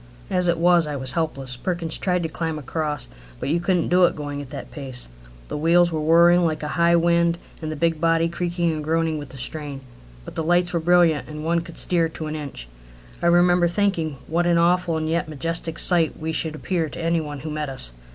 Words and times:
As 0.31 0.47
it 0.47 0.57
was, 0.57 0.87
I 0.87 0.95
was 0.95 1.11
helpless. 1.11 1.55
Perkins 1.57 1.95
tried 1.99 2.23
to 2.23 2.29
climb 2.29 2.57
across, 2.57 3.07
but 3.39 3.49
you 3.49 3.59
couldn't 3.59 3.89
do 3.89 4.05
it 4.05 4.15
going 4.15 4.41
at 4.41 4.49
that 4.49 4.71
pace. 4.71 5.07
The 5.47 5.55
wheels 5.57 5.91
were 5.91 6.01
whirring 6.01 6.43
like 6.43 6.63
a 6.63 6.69
high 6.69 6.95
wind 6.95 7.37
and 7.61 7.71
the 7.71 7.75
big 7.75 8.01
body 8.01 8.27
creaking 8.27 8.71
and 8.73 8.83
groaning 8.83 9.19
with 9.19 9.29
the 9.29 9.37
strain. 9.37 9.81
But 10.25 10.33
the 10.33 10.41
lights 10.41 10.73
were 10.73 10.79
brilliant, 10.79 11.27
and 11.29 11.45
one 11.45 11.59
could 11.59 11.77
steer 11.77 12.09
to 12.09 12.25
an 12.25 12.35
inch. 12.35 12.67
I 13.21 13.27
remember 13.27 13.67
thinking 13.67 14.17
what 14.25 14.47
an 14.47 14.57
awful 14.57 14.97
and 14.97 15.07
yet 15.07 15.29
majestic 15.29 15.77
sight 15.77 16.17
we 16.17 16.31
should 16.31 16.55
appear 16.55 16.89
to 16.89 16.99
any 16.99 17.21
one 17.21 17.41
who 17.41 17.51
met 17.51 17.69
us. 17.69 17.93